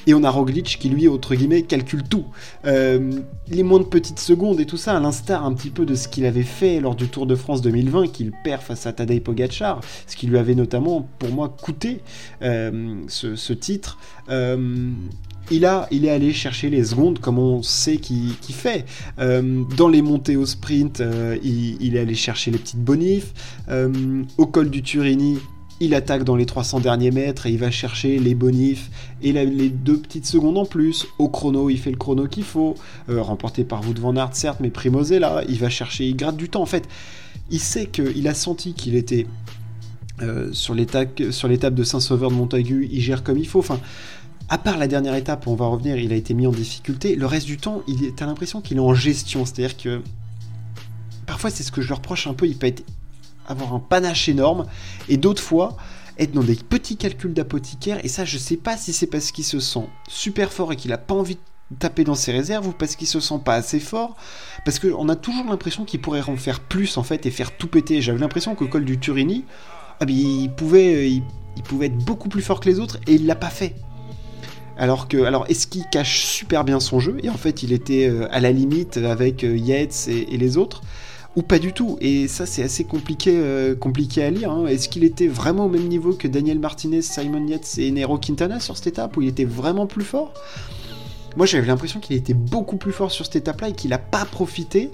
et 0.06 0.14
on 0.14 0.24
a 0.24 0.30
Roglic 0.30 0.78
qui 0.80 0.88
lui, 0.88 1.08
entre 1.08 1.34
guillemets, 1.34 1.62
calcule 1.62 2.02
tout. 2.02 2.24
Euh, 2.64 3.12
les 3.48 3.62
moins 3.62 3.80
de 3.80 3.84
petites 3.84 4.18
secondes 4.18 4.60
et 4.60 4.66
tout 4.66 4.76
ça, 4.76 4.96
à 4.96 5.00
l'instar 5.00 5.44
un 5.44 5.52
petit 5.54 5.70
peu 5.70 5.84
de 5.86 5.94
ce 5.94 6.08
qu'il 6.08 6.24
avait 6.26 6.42
fait 6.42 6.80
lors 6.80 6.94
du 6.94 7.08
Tour 7.08 7.26
de 7.26 7.34
France 7.34 7.62
2020, 7.62 8.08
qu'il 8.08 8.32
perd 8.44 8.62
face 8.62 8.86
à 8.86 8.92
Tadej 8.92 9.20
Pogacar, 9.20 9.80
ce 10.06 10.16
qui 10.16 10.26
lui 10.26 10.38
avait 10.38 10.54
notamment, 10.54 11.08
pour 11.18 11.30
moi, 11.30 11.48
coûté 11.48 12.00
euh, 12.42 12.96
ce, 13.08 13.52
titre. 13.52 13.98
Euh, 14.28 14.90
il, 15.50 15.66
a, 15.66 15.86
il 15.90 16.04
est 16.04 16.10
allé 16.10 16.32
chercher 16.32 16.70
les 16.70 16.84
secondes 16.84 17.18
comme 17.18 17.38
on 17.38 17.62
sait 17.62 17.96
qu'il 17.96 18.34
fait. 18.48 18.86
dans 19.18 19.88
les 19.88 20.02
montées 20.02 20.36
au 20.36 20.46
sprint, 20.46 21.02
il, 21.42 21.96
est 21.96 22.00
allé 22.00 22.14
chercher 22.14 22.50
les 22.50 22.58
petites 22.58 22.82
bonifs. 22.82 23.32
au 24.38 24.46
col 24.46 24.70
du 24.70 24.82
Turini, 24.82 25.38
il 25.82 25.94
attaque 25.94 26.22
dans 26.22 26.36
les 26.36 26.46
300 26.46 26.78
derniers 26.78 27.10
mètres 27.10 27.46
et 27.46 27.50
il 27.50 27.58
va 27.58 27.72
chercher 27.72 28.20
les 28.20 28.36
bonifs 28.36 28.88
et 29.20 29.32
les 29.32 29.68
deux 29.68 29.98
petites 29.98 30.26
secondes 30.26 30.56
en 30.56 30.64
plus. 30.64 31.06
Au 31.18 31.28
chrono, 31.28 31.70
il 31.70 31.78
fait 31.78 31.90
le 31.90 31.96
chrono 31.96 32.28
qu'il 32.28 32.44
faut, 32.44 32.76
euh, 33.08 33.20
remporté 33.20 33.64
par 33.64 33.84
Wout 33.84 33.98
van 33.98 34.14
Aert 34.16 34.34
certes, 34.34 34.60
mais 34.60 34.70
Primoz 34.70 35.10
là, 35.18 35.42
il 35.48 35.58
va 35.58 35.68
chercher, 35.68 36.06
il 36.06 36.14
gratte 36.14 36.36
du 36.36 36.48
temps 36.48 36.62
en 36.62 36.66
fait. 36.66 36.88
Il 37.50 37.58
sait 37.58 37.86
qu'il 37.86 38.28
a 38.28 38.34
senti 38.34 38.74
qu'il 38.74 38.94
était 38.94 39.26
euh, 40.20 40.52
sur 40.52 40.74
l'étape 40.74 41.14
de 41.16 41.82
Saint-Sauveur 41.82 42.30
de 42.30 42.36
Montagu, 42.36 42.88
il 42.90 43.00
gère 43.00 43.24
comme 43.24 43.38
il 43.38 43.48
faut. 43.48 43.58
Enfin, 43.58 43.80
à 44.48 44.58
part 44.58 44.78
la 44.78 44.86
dernière 44.86 45.16
étape, 45.16 45.48
on 45.48 45.56
va 45.56 45.66
revenir, 45.66 45.96
il 45.96 46.12
a 46.12 46.16
été 46.16 46.32
mis 46.32 46.46
en 46.46 46.52
difficulté. 46.52 47.16
Le 47.16 47.26
reste 47.26 47.46
du 47.46 47.56
temps, 47.56 47.82
il 47.88 48.12
a 48.20 48.26
l'impression 48.26 48.60
qu'il 48.60 48.76
est 48.76 48.80
en 48.80 48.94
gestion, 48.94 49.44
c'est-à-dire 49.44 49.76
que 49.76 50.00
parfois 51.26 51.50
c'est 51.50 51.64
ce 51.64 51.72
que 51.72 51.82
je 51.82 51.88
le 51.88 51.94
reproche 51.94 52.28
un 52.28 52.34
peu, 52.34 52.46
il 52.46 52.56
peut 52.56 52.68
être 52.68 52.84
avoir 53.46 53.74
un 53.74 53.80
panache 53.80 54.28
énorme, 54.28 54.66
et 55.08 55.16
d'autres 55.16 55.42
fois, 55.42 55.76
être 56.18 56.32
dans 56.32 56.42
des 56.42 56.56
petits 56.56 56.96
calculs 56.96 57.34
d'apothicaire. 57.34 58.04
Et 58.04 58.08
ça, 58.08 58.24
je 58.24 58.38
sais 58.38 58.56
pas 58.56 58.76
si 58.76 58.92
c'est 58.92 59.06
parce 59.06 59.32
qu'il 59.32 59.44
se 59.44 59.60
sent 59.60 59.86
super 60.08 60.52
fort 60.52 60.72
et 60.72 60.76
qu'il 60.76 60.92
a 60.92 60.98
pas 60.98 61.14
envie 61.14 61.36
de 61.36 61.40
taper 61.78 62.04
dans 62.04 62.14
ses 62.14 62.32
réserves 62.32 62.68
ou 62.68 62.72
parce 62.72 62.96
qu'il 62.96 63.08
se 63.08 63.20
sent 63.20 63.40
pas 63.44 63.54
assez 63.54 63.80
fort. 63.80 64.16
Parce 64.64 64.78
qu'on 64.78 65.08
a 65.08 65.16
toujours 65.16 65.46
l'impression 65.48 65.84
qu'il 65.84 66.00
pourrait 66.00 66.22
en 66.28 66.36
faire 66.36 66.60
plus 66.60 66.96
en 66.96 67.02
fait 67.02 67.26
et 67.26 67.30
faire 67.30 67.56
tout 67.56 67.68
péter. 67.68 68.02
J'avais 68.02 68.18
l'impression 68.18 68.54
qu'au 68.54 68.68
col 68.68 68.84
du 68.84 68.98
Turini, 68.98 69.44
ah, 70.00 70.04
il, 70.08 70.50
pouvait, 70.50 71.10
il, 71.10 71.22
pouvait 71.64 71.86
être 71.86 71.98
beaucoup 71.98 72.28
plus 72.28 72.42
fort 72.42 72.60
que 72.60 72.68
les 72.68 72.80
autres 72.80 72.98
et 73.06 73.14
il 73.14 73.26
l'a 73.26 73.36
pas 73.36 73.50
fait. 73.50 73.74
Alors 74.78 75.06
que, 75.06 75.22
alors, 75.24 75.44
est-ce 75.48 75.66
qu'il 75.66 75.84
cache 75.90 76.24
super 76.24 76.64
bien 76.64 76.80
son 76.80 76.98
jeu? 76.98 77.18
Et 77.22 77.28
en 77.28 77.36
fait, 77.36 77.62
il 77.62 77.72
était 77.72 78.08
euh, 78.08 78.26
à 78.32 78.40
la 78.40 78.52
limite 78.52 78.96
avec 78.96 79.44
euh, 79.44 79.56
Yates 79.56 80.08
et, 80.08 80.36
les 80.36 80.56
autres 80.56 80.82
ou 81.36 81.42
pas 81.42 81.58
du 81.58 81.72
tout. 81.72 81.96
Et 82.00 82.28
ça, 82.28 82.46
c'est 82.46 82.62
assez 82.62 82.84
compliqué, 82.84 83.32
euh, 83.36 83.74
compliqué 83.74 84.22
à 84.22 84.30
lire. 84.30 84.50
Hein. 84.50 84.66
Est-ce 84.66 84.88
qu'il 84.88 85.04
était 85.04 85.28
vraiment 85.28 85.66
au 85.66 85.68
même 85.68 85.88
niveau 85.88 86.12
que 86.12 86.28
Daniel 86.28 86.58
Martinez, 86.58 87.02
Simon 87.02 87.46
Yates 87.46 87.78
et 87.78 87.90
Nero 87.90 88.18
Quintana 88.18 88.60
sur 88.60 88.76
cette 88.76 88.88
étape 88.88 89.16
où 89.16 89.22
il 89.22 89.28
était 89.28 89.44
vraiment 89.44 89.86
plus 89.86 90.04
fort? 90.04 90.32
Moi, 91.36 91.46
j'avais 91.46 91.66
l'impression 91.66 92.00
qu'il 92.00 92.16
était 92.16 92.34
beaucoup 92.34 92.76
plus 92.76 92.92
fort 92.92 93.10
sur 93.10 93.24
cette 93.24 93.36
étape-là 93.36 93.70
et 93.70 93.72
qu'il 93.72 93.90
n'a 93.90 93.98
pas 93.98 94.24
profité 94.26 94.90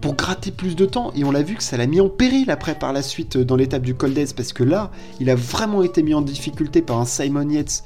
pour 0.00 0.14
gratter 0.14 0.50
plus 0.52 0.76
de 0.76 0.86
temps. 0.86 1.12
Et 1.16 1.24
on 1.24 1.32
l'a 1.32 1.42
vu 1.42 1.56
que 1.56 1.62
ça 1.62 1.76
l'a 1.76 1.86
mis 1.86 2.00
en 2.00 2.08
péril 2.08 2.50
après 2.50 2.74
par 2.74 2.92
la 2.92 3.02
suite 3.02 3.36
dans 3.36 3.56
l'étape 3.56 3.82
du 3.82 3.94
Col 3.94 4.14
parce 4.36 4.52
que 4.52 4.62
là, 4.62 4.90
il 5.18 5.28
a 5.28 5.34
vraiment 5.34 5.82
été 5.82 6.02
mis 6.02 6.14
en 6.14 6.22
difficulté 6.22 6.82
par 6.82 7.00
un 7.00 7.04
Simon 7.04 7.48
Yates 7.48 7.82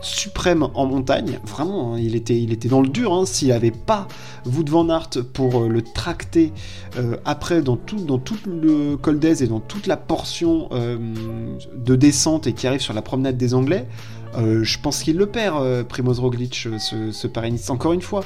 suprême 0.00 0.68
en 0.74 0.86
montagne. 0.86 1.38
Vraiment, 1.44 1.94
hein, 1.94 1.98
il, 1.98 2.14
était, 2.14 2.40
il 2.40 2.52
était 2.52 2.68
dans 2.68 2.80
le 2.80 2.88
dur. 2.88 3.12
Hein. 3.12 3.26
S'il 3.26 3.48
n'avait 3.48 3.70
pas 3.70 4.06
Wout 4.46 4.68
van 4.68 4.88
Aert 4.88 5.10
pour 5.32 5.62
euh, 5.62 5.68
le 5.68 5.82
tracter 5.82 6.52
euh, 6.96 7.16
après 7.24 7.62
dans 7.62 7.76
tout, 7.76 7.96
dans 7.96 8.18
tout 8.18 8.36
le 8.46 8.96
col 8.96 9.18
et 9.24 9.46
dans 9.46 9.60
toute 9.60 9.86
la 9.86 9.96
portion 9.96 10.68
euh, 10.72 10.98
de 11.74 11.96
descente 11.96 12.46
et 12.46 12.52
qui 12.52 12.66
arrive 12.66 12.80
sur 12.80 12.94
la 12.94 13.02
promenade 13.02 13.36
des 13.36 13.54
Anglais, 13.54 13.86
je 14.36 14.78
pense 14.82 15.02
qu'il 15.02 15.16
le 15.16 15.24
perd, 15.24 15.84
Primoz 15.84 16.20
Roglic, 16.20 16.68
ce, 16.78 17.10
ce. 17.10 17.70
Encore 17.72 17.94
une 17.94 18.02
fois, 18.02 18.22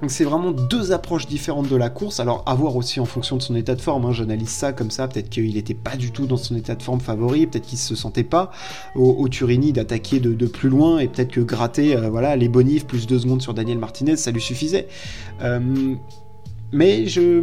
donc 0.00 0.10
c'est 0.10 0.24
vraiment 0.24 0.50
deux 0.50 0.92
approches 0.92 1.26
différentes 1.26 1.68
de 1.68 1.76
la 1.76 1.88
course. 1.88 2.20
Alors 2.20 2.42
à 2.46 2.54
voir 2.54 2.76
aussi 2.76 3.00
en 3.00 3.06
fonction 3.06 3.36
de 3.36 3.42
son 3.42 3.54
état 3.56 3.74
de 3.74 3.80
forme. 3.80 4.04
Hein. 4.04 4.12
J'analyse 4.12 4.50
ça 4.50 4.72
comme 4.72 4.90
ça. 4.90 5.08
Peut-être 5.08 5.30
qu'il 5.30 5.54
n'était 5.54 5.74
pas 5.74 5.96
du 5.96 6.10
tout 6.10 6.26
dans 6.26 6.36
son 6.36 6.54
état 6.56 6.74
de 6.74 6.82
forme 6.82 7.00
favori. 7.00 7.46
Peut-être 7.46 7.66
qu'il 7.66 7.78
se 7.78 7.94
sentait 7.94 8.24
pas 8.24 8.50
au, 8.94 9.28
Turini 9.28 9.72
d'attaquer 9.72 10.20
de, 10.20 10.46
plus 10.46 10.68
loin 10.68 10.98
et 10.98 11.08
peut-être 11.08 11.32
que 11.32 11.40
gratter 11.40 11.96
euh, 11.96 12.08
voilà 12.08 12.36
les 12.36 12.48
bonifs 12.48 12.86
plus 12.86 13.06
deux 13.06 13.18
secondes 13.18 13.42
sur 13.42 13.52
Daniel 13.52 13.78
Martinez 13.78 14.16
ça 14.16 14.30
lui 14.30 14.40
suffisait. 14.40 14.86
Euh, 15.42 15.94
mais 16.72 17.06
je 17.06 17.42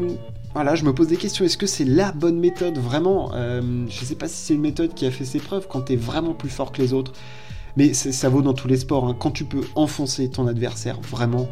voilà, 0.53 0.75
je 0.75 0.85
me 0.85 0.93
pose 0.93 1.07
des 1.07 1.17
questions. 1.17 1.43
Est-ce 1.45 1.57
que 1.57 1.65
c'est 1.65 1.85
la 1.85 2.11
bonne 2.11 2.39
méthode 2.39 2.77
vraiment? 2.77 3.31
Euh, 3.33 3.85
Je 3.89 4.05
sais 4.05 4.15
pas 4.15 4.27
si 4.27 4.35
c'est 4.35 4.53
une 4.53 4.61
méthode 4.61 4.93
qui 4.93 5.07
a 5.07 5.11
fait 5.11 5.25
ses 5.25 5.39
preuves 5.39 5.67
quand 5.67 5.81
tu 5.81 5.93
es 5.93 5.95
vraiment 5.95 6.33
plus 6.33 6.49
fort 6.49 6.71
que 6.71 6.81
les 6.81 6.93
autres. 6.93 7.13
Mais 7.75 7.93
ça 7.93 8.29
vaut 8.29 8.43
dans 8.43 8.53
tous 8.53 8.67
les 8.67 8.77
sports. 8.77 9.07
Hein. 9.07 9.15
Quand 9.17 9.31
tu 9.31 9.45
peux 9.45 9.63
enfoncer 9.73 10.29
ton 10.29 10.45
adversaire, 10.45 10.99
vraiment, 11.01 11.47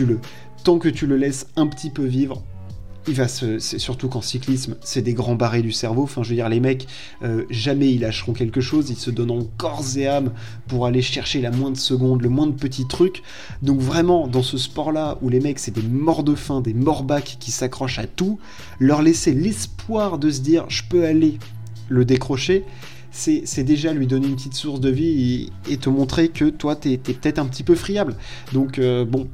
le 0.00 0.18
Tant 0.64 0.78
que 0.78 0.88
tu 0.88 1.06
le 1.06 1.16
laisses 1.16 1.48
un 1.56 1.66
petit 1.66 1.90
peu 1.90 2.04
vivre, 2.04 2.42
il 3.08 3.14
va 3.14 3.26
se, 3.26 3.58
surtout 3.58 4.08
qu'en 4.08 4.20
cyclisme, 4.20 4.76
c'est 4.80 5.02
des 5.02 5.12
grands 5.12 5.34
barrés 5.34 5.62
du 5.62 5.72
cerveau. 5.72 6.04
Enfin, 6.04 6.22
je 6.22 6.30
veux 6.30 6.34
dire, 6.36 6.48
les 6.48 6.60
mecs, 6.60 6.86
euh, 7.22 7.44
jamais 7.50 7.90
ils 7.92 8.00
lâcheront 8.00 8.32
quelque 8.32 8.60
chose. 8.60 8.90
Ils 8.90 8.96
se 8.96 9.10
donnent 9.10 9.48
corps 9.56 9.84
et 9.96 10.06
âme 10.06 10.30
pour 10.68 10.86
aller 10.86 11.02
chercher 11.02 11.40
la 11.40 11.50
moindre 11.50 11.78
seconde, 11.78 12.22
le 12.22 12.28
moindre 12.28 12.54
petit 12.54 12.86
truc. 12.86 13.22
Donc 13.60 13.80
vraiment, 13.80 14.28
dans 14.28 14.42
ce 14.42 14.56
sport-là, 14.56 15.18
où 15.20 15.28
les 15.28 15.40
mecs, 15.40 15.58
c'est 15.58 15.74
des 15.74 15.82
morts 15.82 16.22
de 16.22 16.36
faim, 16.36 16.60
des 16.60 16.74
morbacs 16.74 17.38
qui 17.40 17.50
s'accrochent 17.50 17.98
à 17.98 18.06
tout, 18.06 18.38
leur 18.78 19.02
laisser 19.02 19.34
l'espoir 19.34 20.18
de 20.18 20.30
se 20.30 20.40
dire, 20.40 20.66
je 20.68 20.82
peux 20.88 21.04
aller 21.04 21.38
le 21.88 22.04
décrocher, 22.04 22.64
c'est 23.10 23.64
déjà 23.64 23.92
lui 23.92 24.06
donner 24.06 24.26
une 24.26 24.36
petite 24.36 24.54
source 24.54 24.80
de 24.80 24.88
vie 24.88 25.50
et, 25.68 25.76
te 25.76 25.90
montrer 25.90 26.28
que 26.28 26.46
toi, 26.46 26.76
t'es 26.76 26.94
es, 26.94 26.98
peut-être 26.98 27.38
un 27.38 27.46
petit 27.46 27.62
peu 27.62 27.74
friable. 27.74 28.16
Donc, 28.52 28.78
euh, 28.78 29.04
bon, 29.04 29.28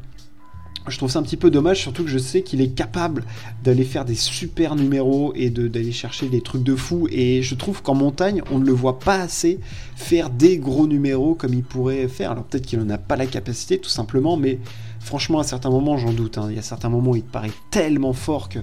je 0.89 0.99
trouve 0.99 1.11
ça 1.11 1.19
un 1.19 1.23
petit 1.23 1.37
peu 1.37 1.51
dommage, 1.51 1.81
surtout 1.81 2.05
que 2.05 2.11
je 2.11 2.19
sais 2.19 2.43
qu'il 2.43 2.61
est 2.61 2.75
capable 2.75 3.25
d'aller 3.65 3.85
faire 3.85 4.05
des 4.05 4.15
super 4.15 4.77
numéros 4.77 5.33
et 5.35 5.51
d'aller 5.51 5.93
chercher 5.93 6.29
des 6.29 6.41
trucs 6.41 6.63
de 6.63 6.75
fou. 6.75 7.09
Et 7.11 7.43
je 7.43 7.55
trouve 7.55 7.83
qu'en 7.83 7.95
montagne, 7.95 8.43
on 8.51 8.59
ne 8.59 8.65
le 8.65 8.73
voit 8.73 8.99
pas 8.99 9.21
assez 9.21 9.61
faire 9.97 10.31
des 10.31 10.59
gros 10.59 10.87
numéros 10.87 11.35
comme 11.35 11.55
il 11.55 11.63
pourrait 11.63 12.09
faire. 12.09 12.33
Alors 12.33 12.45
peut-être 12.45 12.67
qu'il 12.67 12.79
n'en 12.79 12.91
a 12.91 12.99
pas 12.99 13.17
la 13.17 13.27
capacité, 13.27 13.79
tout 13.79 13.89
simplement, 13.89 14.37
mais 14.37 14.59
franchement, 15.01 15.41
à 15.41 15.45
certains 15.45 15.71
moments, 15.71 15.97
j'en 15.97 16.13
doute. 16.13 16.39
Hein. 16.39 16.49
Il 16.51 16.57
y 16.57 16.59
a 16.59 16.63
certains 16.63 16.89
moments 16.89 17.13
où 17.13 17.17
il 17.17 17.23
paraît 17.23 17.53
tellement 17.71 18.13
fort 18.13 18.49
que. 18.49 18.59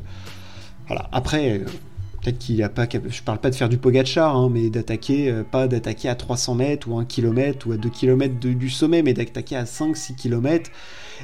Voilà, 0.87 1.09
après. 1.11 1.61
Peut-être 2.25 2.39
qu'il 2.39 2.63
a 2.63 2.69
pas. 2.69 2.87
Je 2.91 3.21
parle 3.21 3.37
pas 3.37 3.51
de 3.51 3.55
faire 3.55 3.69
du 3.69 3.77
Pogachar, 3.77 4.35
hein, 4.35 4.49
mais 4.51 4.71
d'attaquer, 4.71 5.29
euh, 5.29 5.43
pas 5.43 5.67
d'attaquer 5.67 6.09
à 6.09 6.15
300 6.15 6.55
mètres 6.55 6.89
ou 6.89 6.97
1 6.97 7.05
km 7.05 7.67
ou 7.67 7.73
à 7.73 7.77
2 7.77 7.87
km 7.87 8.39
du 8.39 8.69
sommet, 8.71 9.03
mais 9.03 9.13
d'attaquer 9.13 9.55
à 9.55 9.65
5-6 9.65 10.15
km 10.15 10.71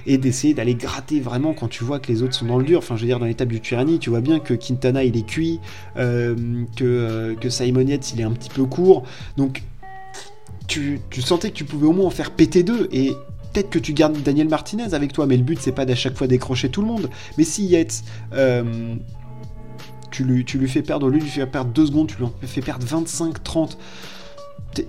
et 0.06 0.20
d'essayer 0.20 0.54
d'aller 0.54 0.76
gratter 0.76 1.20
vraiment 1.20 1.56
quand 1.56 1.68
tu 1.68 1.84
vois 1.84 1.98
que 1.98 2.12
les 2.12 2.22
autres 2.22 2.36
sont 2.36 2.46
dans 2.46 2.60
le 2.60 2.64
dur. 2.64 2.78
Enfin, 2.78 2.98
je 2.98 3.02
veux 3.02 3.08
dire, 3.08 3.18
dans 3.18 3.26
l'étape 3.26 3.48
du 3.48 3.60
tyrannie, 3.60 3.98
tu 3.98 4.12
vois 4.12 4.22
bien 4.22 4.40
que 4.40 4.54
Quintana 4.54 5.04
il 5.04 5.18
est 5.18 5.26
cuit, 5.26 5.60
euh, 5.98 6.36
que, 6.78 6.84
euh, 6.84 7.34
que 7.34 7.50
Simon 7.50 7.88
Yates 7.88 8.14
il 8.14 8.22
est 8.22 8.26
un 8.26 8.34
petit 8.34 8.52
peu 8.52 8.66
court. 8.66 9.02
Donc, 9.38 9.64
tu, 10.68 11.02
sentais 11.20 11.50
que 11.50 11.56
tu 11.56 11.66
pouvais 11.66 11.88
au 11.88 11.94
moins 11.94 12.06
en 12.06 12.12
faire 12.12 12.30
péter 12.30 12.62
deux 12.62 12.88
et 12.92 13.14
peut-être 13.54 13.72
que 13.72 13.80
tu 13.80 13.94
gardes 13.94 14.22
Daniel 14.22 14.50
Martinez 14.50 14.94
avec 14.94 15.14
toi, 15.14 15.26
mais 15.26 15.36
le 15.36 15.44
but 15.44 15.60
c'est 15.60 15.72
pas 15.72 15.86
d'à 15.86 15.96
chaque 15.96 16.16
fois 16.16 16.28
décrocher 16.28 16.70
tout 16.70 16.82
le 16.82 16.88
monde. 16.88 17.10
Mais 17.40 17.44
si 17.44 17.66
Yates. 17.66 18.04
Euh, 18.34 18.98
tu 20.12 20.24
lui, 20.24 20.46
tu 20.46 20.58
lui 20.58 20.70
fais 20.70 20.82
perdre, 20.82 21.10
lui, 21.10 21.20
lui 21.20 21.30
fais 21.30 21.46
perdre 21.48 21.72
2 21.72 21.86
secondes, 21.88 22.08
tu 22.08 22.18
lui 22.18 22.48
fais 22.48 22.62
perdre 22.62 22.86
25, 22.86 23.44
30 23.44 23.78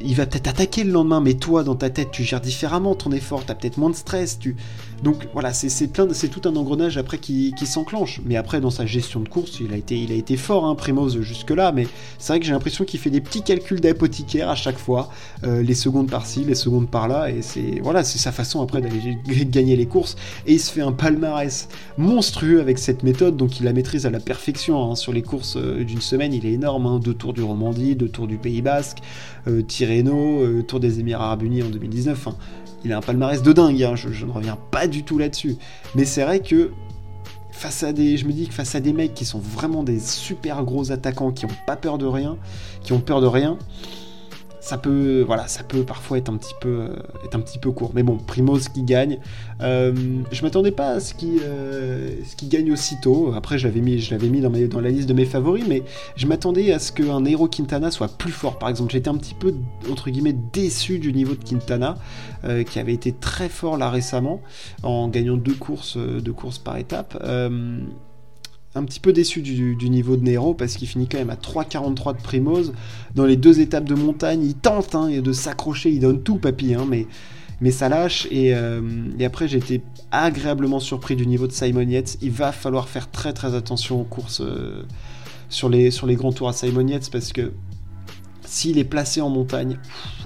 il 0.00 0.14
va 0.14 0.26
peut-être 0.26 0.48
attaquer 0.48 0.84
le 0.84 0.92
lendemain, 0.92 1.20
mais 1.20 1.34
toi, 1.34 1.64
dans 1.64 1.74
ta 1.74 1.90
tête, 1.90 2.10
tu 2.12 2.22
gères 2.22 2.40
différemment 2.40 2.94
ton 2.94 3.10
effort, 3.12 3.44
tu 3.44 3.50
as 3.50 3.54
peut-être 3.54 3.78
moins 3.78 3.90
de 3.90 3.96
stress. 3.96 4.38
Tu... 4.38 4.56
Donc 5.02 5.28
voilà, 5.32 5.52
c'est 5.52 5.68
c'est 5.68 5.88
tout 6.28 6.48
un 6.48 6.56
engrenage 6.56 6.96
après 6.96 7.18
qui, 7.18 7.52
s'enclenche. 7.64 8.20
Mais 8.24 8.36
après, 8.36 8.60
dans 8.60 8.70
sa 8.70 8.86
gestion 8.86 9.20
de 9.20 9.28
course, 9.28 9.58
il 9.60 9.72
a 9.72 9.76
été, 9.76 9.96
il 9.98 10.12
a 10.12 10.14
été 10.14 10.36
fort, 10.36 10.64
hein, 10.64 10.74
Primoz, 10.74 11.20
jusque-là. 11.20 11.72
Mais 11.72 11.86
c'est 12.18 12.32
vrai 12.32 12.40
que 12.40 12.46
j'ai 12.46 12.52
l'impression 12.52 12.84
qu'il 12.84 13.00
fait 13.00 13.10
des 13.10 13.20
petits 13.20 13.42
calculs 13.42 13.80
d'apothicaire 13.80 14.48
à 14.48 14.54
chaque 14.54 14.78
fois, 14.78 15.10
euh, 15.44 15.62
les 15.62 15.74
secondes 15.74 16.10
par-ci, 16.10 16.44
les 16.44 16.54
secondes 16.54 16.88
par-là, 16.88 17.30
et 17.30 17.42
c'est 17.42 17.80
voilà, 17.82 18.04
c'est 18.04 18.18
sa 18.18 18.32
façon 18.32 18.62
après 18.62 18.80
d'aller 18.80 19.18
gagner 19.46 19.76
les 19.76 19.86
courses. 19.86 20.16
Et 20.46 20.54
il 20.54 20.60
se 20.60 20.70
fait 20.72 20.82
un 20.82 20.92
palmarès 20.92 21.68
monstrueux 21.98 22.60
avec 22.60 22.78
cette 22.78 23.02
méthode, 23.02 23.36
donc 23.36 23.60
il 23.60 23.64
la 23.64 23.72
maîtrise 23.72 24.06
à 24.06 24.10
la 24.10 24.20
perfection. 24.20 24.90
Hein. 24.90 24.94
Sur 24.94 25.12
les 25.12 25.22
courses 25.22 25.56
euh, 25.56 25.84
d'une 25.84 26.00
semaine, 26.00 26.32
il 26.32 26.46
est 26.46 26.52
énorme. 26.52 26.86
Hein. 26.86 27.00
Deux 27.02 27.14
tours 27.14 27.32
du 27.32 27.42
Romandie, 27.42 27.96
deux 27.96 28.08
tours 28.08 28.26
du 28.26 28.36
Pays 28.36 28.62
Basque. 28.62 28.98
Euh, 29.48 29.62
Tirreno, 29.62 30.40
euh, 30.40 30.62
Tour 30.62 30.78
des 30.78 31.00
Émirats 31.00 31.24
Arabes 31.26 31.42
Unis 31.42 31.62
en 31.64 31.68
2019. 31.68 32.28
il 32.84 32.92
a 32.92 32.98
un 32.98 33.00
palmarès 33.00 33.42
de 33.42 33.52
dingue, 33.52 33.82
hein, 33.82 33.96
je, 33.96 34.24
ne 34.24 34.30
reviens 34.30 34.56
pas 34.70 34.86
du 34.92 35.02
tout 35.02 35.18
là-dessus. 35.18 35.56
Mais 35.96 36.04
c'est 36.04 36.22
vrai 36.22 36.40
que 36.40 36.70
face 37.50 37.82
à 37.82 37.92
des, 37.92 38.16
je 38.16 38.26
me 38.26 38.32
dis 38.32 38.46
que 38.46 38.54
face 38.54 38.74
à 38.74 38.80
des 38.80 38.92
mecs 38.92 39.14
qui 39.14 39.24
sont 39.24 39.38
vraiment 39.38 39.82
des 39.82 40.00
super 40.00 40.64
gros 40.64 40.92
attaquants, 40.92 41.32
qui 41.32 41.46
ont 41.46 41.56
pas 41.66 41.76
peur 41.76 41.98
de 41.98 42.06
rien, 42.06 42.36
qui 42.82 42.92
ont 42.92 43.00
peur 43.00 43.20
de 43.20 43.26
rien, 43.26 43.58
ça 44.62 44.78
peut, 44.78 45.24
voilà, 45.26 45.48
ça 45.48 45.64
peut 45.64 45.82
parfois 45.82 46.18
être 46.18 46.28
un 46.28 46.36
petit 46.36 46.54
peu, 46.60 46.68
euh, 46.68 46.96
être 47.24 47.34
un 47.34 47.40
petit 47.40 47.58
peu 47.58 47.72
court. 47.72 47.90
Mais 47.94 48.04
bon, 48.04 48.16
Primoz 48.16 48.68
qui 48.72 48.84
gagne. 48.84 49.18
Euh, 49.60 49.92
je 50.30 50.42
m'attendais 50.42 50.70
pas 50.70 50.90
à 50.90 51.00
ce 51.00 51.14
qu'il 51.14 51.40
euh, 51.42 52.10
ce 52.24 52.46
gagne 52.46 52.70
aussitôt. 52.70 53.32
Après, 53.34 53.58
je 53.58 53.66
l'avais 53.66 53.80
mis, 53.80 54.40
dans, 54.40 54.80
la 54.80 54.90
liste 54.90 55.08
de 55.08 55.14
mes 55.14 55.24
favoris, 55.24 55.64
mais 55.68 55.82
je 56.14 56.28
m'attendais 56.28 56.72
à 56.72 56.78
ce 56.78 56.92
qu'un 56.92 57.24
héros 57.24 57.48
Quintana 57.48 57.90
soit 57.90 58.16
plus 58.16 58.30
fort. 58.30 58.60
Par 58.60 58.68
exemple, 58.68 58.92
j'étais 58.92 59.08
un 59.08 59.16
petit 59.16 59.34
peu 59.34 59.52
entre 59.90 60.10
guillemets 60.10 60.36
déçu 60.52 61.00
du 61.00 61.12
niveau 61.12 61.34
de 61.34 61.42
Quintana, 61.42 61.98
qui 62.70 62.78
avait 62.78 62.94
été 62.94 63.12
très 63.12 63.48
fort 63.48 63.76
là 63.76 63.90
récemment 63.90 64.40
en 64.84 65.08
gagnant 65.08 65.36
deux 65.36 65.54
courses, 65.54 65.96
deux 65.96 66.32
courses 66.32 66.58
par 66.58 66.76
étape 66.76 67.20
un 68.74 68.84
petit 68.84 69.00
peu 69.00 69.12
déçu 69.12 69.42
du, 69.42 69.90
niveau 69.90 70.16
de 70.16 70.24
Nero 70.24 70.54
parce 70.54 70.74
qu'il 70.74 70.88
finit 70.88 71.06
quand 71.06 71.18
même 71.18 71.30
à 71.30 71.36
3,43 71.36 72.16
de 72.16 72.22
Primoz. 72.22 72.72
Dans 73.14 73.26
les 73.26 73.36
deux 73.36 73.60
étapes 73.60 73.84
de 73.84 73.94
montagne, 73.94 74.42
il 74.42 74.54
tente 74.54 74.94
hein, 74.94 75.10
de 75.20 75.32
s'accrocher, 75.32 75.90
il 75.90 76.00
donne 76.00 76.22
tout, 76.22 76.36
papy, 76.36 76.74
hein, 76.74 76.86
mais, 76.88 77.06
mais 77.60 77.70
ça 77.70 77.88
lâche. 77.88 78.26
Et, 78.30 78.54
euh, 78.54 78.80
et 79.18 79.24
après, 79.24 79.46
j'ai 79.46 79.58
été 79.58 79.82
agréablement 80.10 80.80
surpris 80.80 81.16
du 81.16 81.26
niveau 81.26 81.46
de 81.46 81.52
Simon 81.52 81.82
Yates. 81.82 82.16
Il 82.22 82.30
va 82.30 82.50
falloir 82.52 82.88
faire 82.88 83.10
très 83.10 83.34
très 83.34 83.54
attention 83.54 84.00
aux 84.00 84.04
courses 84.04 84.40
euh, 84.40 84.84
sur, 85.50 85.68
les, 85.68 85.90
sur 85.90 86.06
les 86.06 86.16
grands 86.16 86.32
tours 86.32 86.48
à 86.48 86.54
Simon 86.54 86.86
Yates 86.86 87.10
parce 87.10 87.32
que 87.32 87.52
s'il 88.46 88.78
est 88.78 88.84
placé 88.84 89.20
en 89.20 89.28
montagne, 89.28 89.78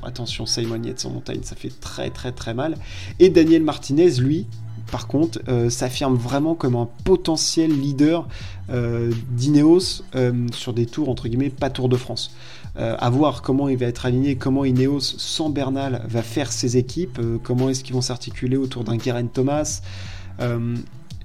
attention, 0.03 0.47
Simon 0.47 0.83
Yates 0.83 1.05
en 1.05 1.11
montagne, 1.11 1.41
ça 1.43 1.57
fait 1.57 1.73
très 1.81 2.11
très 2.11 2.33
très 2.33 2.55
mal. 2.55 2.77
Et 3.19 3.29
Daniel 3.29 3.63
Martinez, 3.63 4.11
lui, 4.19 4.47
par 4.91 5.09
contre, 5.09 5.41
euh, 5.49 5.69
s'affirme 5.69 6.15
vraiment 6.15 6.55
comme 6.55 6.77
un 6.77 6.89
potentiel 7.05 7.71
leader 7.71 8.29
euh, 8.71 9.13
d'Ineos 9.31 10.03
euh, 10.15 10.47
sur 10.53 10.73
des 10.73 10.87
tours, 10.87 11.09
entre 11.09 11.29
guillemets, 11.29 11.51
pas 11.51 11.71
Tour 11.71 11.89
de 11.89 11.97
France. 11.97 12.35
à 12.77 13.09
voir 13.09 13.41
comment 13.41 13.71
il 13.71 13.79
va 13.79 13.87
être 13.87 14.05
aligné, 14.05 14.37
comment 14.37 14.65
Ineos, 14.65 15.01
sans 15.01 15.49
Bernal, 15.49 16.05
va 16.09 16.23
faire 16.23 16.53
ses 16.53 16.77
équipes, 16.77 17.19
comment 17.43 17.71
est-ce 17.71 17.83
qu'ils 17.83 17.95
vont 17.95 18.03
s'articuler 18.03 18.59
autour 18.59 18.85
d'un 18.85 18.99
Geraint 18.99 19.27
Thomas. 19.27 19.81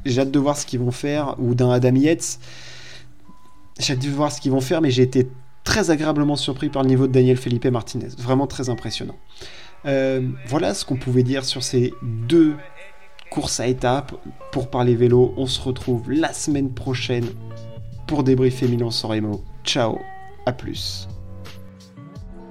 j'ai 0.06 0.22
hâte 0.22 0.32
de 0.32 0.40
voir 0.40 0.58
ce 0.58 0.66
qu'ils 0.66 0.80
vont 0.80 0.92
faire, 0.92 1.36
ou 1.40 1.54
d'un 1.54 1.70
Adam 1.70 1.96
Yates. 1.96 2.40
J'ai 3.80 3.94
hâte 3.94 4.00
de 4.00 4.10
voir 4.10 4.32
ce 4.32 4.40
qu'ils 4.40 4.54
vont 4.54 4.62
faire, 4.62 4.82
mais 4.82 4.92
j'ai 4.92 5.04
été 5.04 5.28
très 5.66 5.92
agréablement 5.92 6.38
surpris 6.38 6.70
par 6.70 6.84
le 6.84 6.90
niveau 6.90 7.08
de 7.08 7.12
Daniel 7.12 7.36
Felipe 7.36 7.66
Martinez. 7.66 8.10
Vraiment 8.18 8.48
très 8.48 8.70
impressionnant. 8.70 9.18
Voilà 9.84 10.74
ce 10.74 10.86
qu'on 10.86 10.96
pouvait 10.96 11.24
dire 11.24 11.44
sur 11.44 11.64
ces 11.64 11.94
deux 12.02 12.56
courses 13.32 13.60
à 13.60 13.68
étapes. 13.68 14.14
Pour 14.52 14.70
parler 14.70 14.94
vélo, 14.94 15.34
on 15.38 15.48
se 15.48 15.60
retrouve 15.60 16.12
la 16.12 16.34
semaine 16.34 16.72
prochaine 16.72 17.26
pour 18.06 18.24
débriefer 18.24 18.68
Milan 18.68 18.92
San 18.92 19.10
Remo. 19.10 19.44
Ciao, 19.64 19.98
à 20.46 20.52
plus. 20.52 21.08